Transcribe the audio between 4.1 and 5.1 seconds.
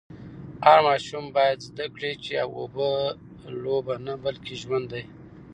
بلکې ژوند دی.